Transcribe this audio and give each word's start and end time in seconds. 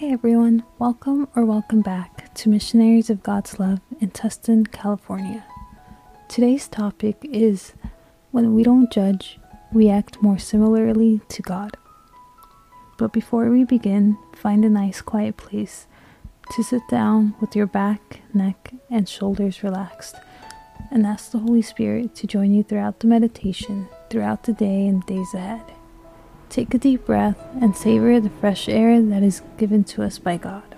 Hey 0.00 0.12
everyone, 0.14 0.64
welcome 0.78 1.28
or 1.36 1.44
welcome 1.44 1.82
back 1.82 2.32
to 2.36 2.48
Missionaries 2.48 3.10
of 3.10 3.22
God's 3.22 3.60
Love 3.60 3.80
in 4.00 4.10
Tustin, 4.10 4.64
California. 4.72 5.44
Today's 6.26 6.68
topic 6.68 7.18
is 7.22 7.74
When 8.30 8.54
we 8.54 8.62
don't 8.62 8.90
judge, 8.90 9.38
we 9.74 9.90
act 9.90 10.22
more 10.22 10.38
similarly 10.38 11.20
to 11.28 11.42
God. 11.42 11.76
But 12.96 13.12
before 13.12 13.50
we 13.50 13.64
begin, 13.64 14.16
find 14.34 14.64
a 14.64 14.70
nice 14.70 15.02
quiet 15.02 15.36
place 15.36 15.86
to 16.52 16.62
sit 16.62 16.88
down 16.88 17.34
with 17.38 17.54
your 17.54 17.66
back, 17.66 18.22
neck, 18.32 18.72
and 18.88 19.06
shoulders 19.06 19.62
relaxed 19.62 20.16
and 20.90 21.04
ask 21.04 21.30
the 21.30 21.40
Holy 21.40 21.60
Spirit 21.60 22.14
to 22.14 22.26
join 22.26 22.54
you 22.54 22.62
throughout 22.62 23.00
the 23.00 23.06
meditation, 23.06 23.86
throughout 24.08 24.44
the 24.44 24.54
day 24.54 24.86
and 24.86 25.04
days 25.04 25.34
ahead. 25.34 25.74
Take 26.50 26.74
a 26.74 26.78
deep 26.78 27.06
breath 27.06 27.38
and 27.60 27.76
savor 27.76 28.18
the 28.18 28.28
fresh 28.28 28.68
air 28.68 29.00
that 29.00 29.22
is 29.22 29.40
given 29.56 29.84
to 29.84 30.02
us 30.02 30.18
by 30.18 30.36
God. 30.36 30.74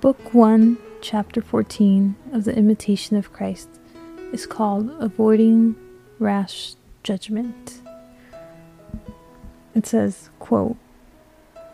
Book 0.00 0.34
1, 0.34 0.76
Chapter 1.00 1.40
14 1.40 2.16
of 2.32 2.42
the 2.42 2.56
Imitation 2.56 3.16
of 3.16 3.32
Christ 3.32 3.68
is 4.32 4.48
called 4.48 4.90
Avoiding 4.98 5.76
Rash 6.18 6.74
Judgment. 7.04 7.80
It 9.76 9.86
says, 9.86 10.30
quote, 10.40 10.76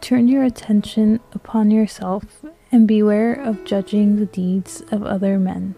Turn 0.03 0.29
your 0.29 0.45
attention 0.45 1.21
upon 1.33 1.71
yourself 1.71 2.45
and 2.71 2.87
beware 2.87 3.33
of 3.33 3.65
judging 3.65 4.17
the 4.17 4.27
deeds 4.27 4.83
of 4.91 5.03
other 5.03 5.39
men. 5.39 5.75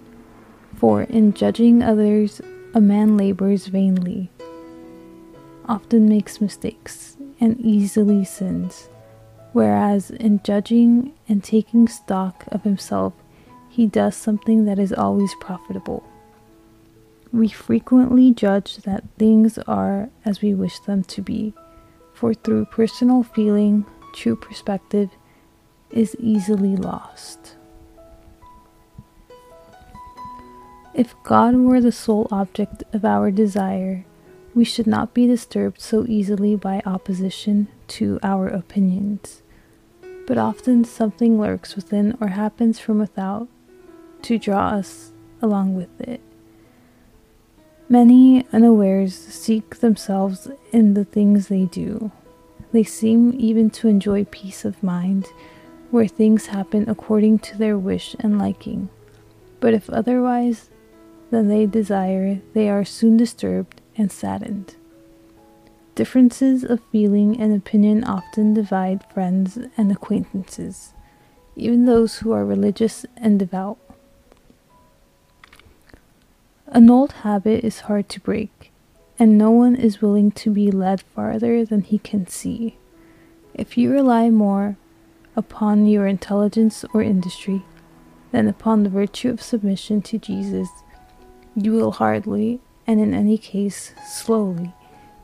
For 0.75 1.03
in 1.03 1.35
judging 1.35 1.85
others, 1.85 2.41
a 2.75 2.81
man 2.81 3.17
labors 3.17 3.69
vainly 3.69 4.31
often 5.69 6.09
makes 6.09 6.41
mistakes 6.41 7.17
and 7.41 7.61
easily 7.61 8.25
sins, 8.25 8.89
whereas 9.53 10.11
in 10.11 10.41
judging 10.43 11.13
and 11.29 11.43
taking 11.43 11.89
stock 11.89 12.45
of 12.49 12.63
himself, 12.63 13.13
he 13.69 13.87
does 13.87 14.17
something 14.17 14.65
that 14.65 14.79
is 14.79 14.93
always 14.93 15.35
profitable. 15.41 16.03
We 17.33 17.49
frequently 17.49 18.33
judge 18.33 18.79
that 18.79 19.05
things 19.19 19.59
are 19.59 20.09
as 20.25 20.41
we 20.41 20.55
wish 20.55 20.79
them 20.81 21.05
to 21.05 21.21
be, 21.21 21.53
for 22.15 22.33
through 22.33 22.67
personal 22.67 23.23
feeling, 23.23 23.85
true 24.15 24.37
perspective 24.37 25.11
is 25.91 26.17
easily 26.19 26.77
lost. 26.77 27.57
If 30.95 31.15
God 31.25 31.55
were 31.57 31.81
the 31.83 31.93
sole 31.93 32.27
object 32.31 32.83
of 32.95 33.05
our 33.05 33.31
desire, 33.31 34.07
we 34.57 34.65
should 34.65 34.87
not 34.87 35.13
be 35.13 35.27
disturbed 35.27 35.79
so 35.79 36.07
easily 36.09 36.57
by 36.57 36.83
opposition 36.87 37.69
to 37.87 38.19
our 38.23 38.49
opinions, 38.49 39.43
but 40.27 40.39
often 40.39 40.83
something 40.83 41.39
lurks 41.39 41.77
within 41.77 42.17
or 42.23 42.29
happens 42.29 42.81
from 42.81 42.99
without 42.99 43.47
to 44.23 44.39
draw 44.39 44.69
us 44.69 45.13
along 45.43 45.75
with 45.75 46.01
it. 46.01 46.23
Many 47.91 48.47
unawares 48.51 49.15
seek 49.15 49.77
themselves 49.81 50.49
in 50.73 50.95
the 50.95 51.05
things 51.05 51.49
they 51.49 51.67
do. 51.67 52.11
They 52.73 52.83
seem 52.83 53.35
even 53.39 53.69
to 53.71 53.89
enjoy 53.89 54.25
peace 54.25 54.65
of 54.65 54.83
mind 54.83 55.27
where 55.91 56.09
things 56.09 56.47
happen 56.47 56.89
according 56.89 57.41
to 57.41 57.59
their 57.59 57.77
wish 57.77 58.17
and 58.21 58.39
liking. 58.39 58.89
But 59.61 59.75
if 59.75 59.91
otherwise 59.91 60.71
than 61.31 61.49
they 61.49 61.67
desire, 61.67 62.41
they 62.55 62.71
are 62.71 62.87
soon 62.87 63.19
disturbed 63.19 63.83
and 63.97 64.11
saddened. 64.11 64.77
Differences 65.95 66.63
of 66.63 66.81
feeling 66.93 67.41
and 67.41 67.55
opinion 67.55 68.05
often 68.05 68.53
divide 68.53 69.05
friends 69.13 69.59
and 69.77 69.91
acquaintances, 69.91 70.93
even 71.57 71.87
those 71.87 72.19
who 72.19 72.33
are 72.33 72.45
religious 72.45 73.07
and 73.17 73.39
devout. 73.39 73.79
An 76.67 76.91
old 76.91 77.13
habit 77.13 77.65
is 77.65 77.81
hard 77.81 78.09
to 78.11 78.21
break, 78.21 78.73
and 79.19 79.39
no 79.39 79.51
one 79.51 79.75
is 79.75 80.03
willing 80.03 80.31
to 80.33 80.51
be 80.51 80.71
led 80.71 81.01
farther 81.01 81.65
than 81.65 81.81
he 81.81 81.99
can 81.99 82.27
see. 82.27 82.77
If 83.55 83.79
you 83.79 83.91
rely 83.91 84.29
more 84.29 84.77
upon 85.35 85.87
your 85.87 86.07
intelligence 86.07 86.85
or 86.93 87.03
industry 87.03 87.63
than 88.33 88.49
upon 88.49 88.83
the 88.83 88.91
virtue 88.91 89.31
of 89.31 89.41
submission 89.41 90.03
to 90.03 90.19
Jesus, 90.19 90.69
you 91.55 91.73
will 91.73 91.93
hardly, 91.93 92.61
and 92.87 93.01
in 93.01 93.13
any 93.13 93.39
case, 93.39 93.93
slowly, 94.07 94.73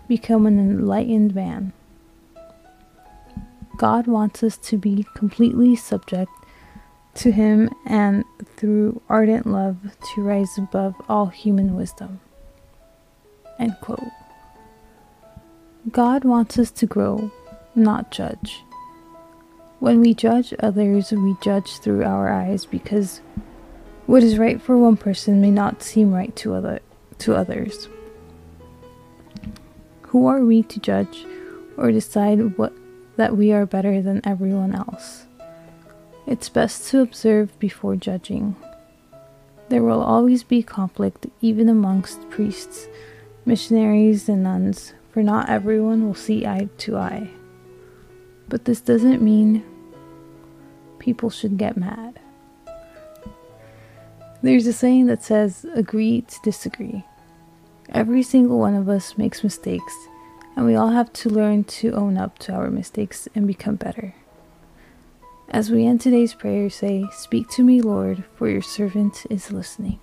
become 0.09 0.47
an 0.47 0.59
enlightened 0.59 1.35
man. 1.35 1.73
God 3.77 4.07
wants 4.07 4.43
us 4.43 4.57
to 4.59 4.77
be 4.77 5.07
completely 5.15 5.77
subject 5.77 6.31
to 7.15 7.33
Him 7.33 7.71
and 7.87 8.25
through 8.57 9.01
ardent 9.09 9.47
love 9.47 9.79
to 10.15 10.23
rise 10.23 10.59
above 10.59 10.95
all 11.09 11.27
human 11.27 11.75
wisdom. 11.75 12.21
End 13.59 13.77
quote. 13.81 14.01
God 15.91 16.25
wants 16.25 16.59
us 16.59 16.71
to 16.73 16.87
grow, 16.87 17.31
not 17.75 18.11
judge. 18.11 18.63
When 19.81 20.01
we 20.01 20.15
judge 20.15 20.55
others, 20.61 21.11
we 21.11 21.37
judge 21.43 21.79
through 21.79 22.05
our 22.05 22.31
eyes 22.31 22.67
because 22.67 23.21
what 24.07 24.23
is 24.23 24.39
right 24.39 24.61
for 24.63 24.77
one 24.79 24.97
person 24.97 25.41
may 25.41 25.51
not 25.51 25.83
seem 25.83 26.13
right 26.13 26.35
to 26.37 26.55
other 26.55 26.81
to 27.23 27.35
others. 27.35 27.89
Who 30.03 30.27
are 30.27 30.45
we 30.45 30.63
to 30.65 30.81
judge 30.81 31.25
or 31.77 31.91
decide 31.91 32.59
what 32.59 32.73
that 33.17 33.37
we 33.37 33.53
are 33.53 33.67
better 33.67 34.03
than 34.03 34.27
everyone 34.27 34.75
else? 34.75 35.27
It's 36.27 36.49
best 36.49 36.89
to 36.91 37.01
observe 37.01 37.59
before 37.59 37.97
judging. 37.97 38.57
There 39.69 39.83
will 39.83 40.03
always 40.03 40.43
be 40.43 40.63
conflict 40.63 41.27
even 41.41 41.69
amongst 41.69 42.29
priests, 42.31 42.89
missionaries, 43.47 44.29
and 44.29 44.43
nuns, 44.43 44.93
for 45.11 45.23
not 45.23 45.49
everyone 45.49 46.07
will 46.07 46.15
see 46.15 46.47
eye 46.47 46.69
to 46.79 46.97
eye. 46.97 47.31
But 48.49 48.67
this 48.67 48.81
doesn't 48.81 49.23
mean 49.23 49.65
people 50.99 51.31
should 51.31 51.57
get 51.57 51.77
mad. 51.77 52.21
There's 54.43 54.67
a 54.67 54.73
saying 54.73 55.07
that 55.07 55.23
says, 55.23 55.65
agree 55.75 56.23
to 56.23 56.37
disagree. 56.43 57.05
Every 57.93 58.23
single 58.23 58.59
one 58.59 58.75
of 58.75 58.89
us 58.89 59.19
makes 59.19 59.45
mistakes, 59.45 60.09
and 60.57 60.65
we 60.65 60.75
all 60.75 60.93
have 60.93 61.13
to 61.13 61.29
learn 61.29 61.65
to 61.65 61.93
own 61.93 62.17
up 62.17 62.39
to 62.39 62.53
our 62.55 62.71
mistakes 62.71 63.29
and 63.35 63.47
become 63.47 63.77
better. 63.77 64.15
As 65.51 65.71
we 65.71 65.85
end 65.85 66.01
today's 66.01 66.33
prayer, 66.33 66.71
say, 66.71 67.05
Speak 67.13 67.51
to 67.51 67.63
me, 67.63 67.83
Lord, 67.83 68.25
for 68.35 68.49
your 68.49 68.63
servant 68.63 69.27
is 69.29 69.53
listening. 69.53 70.01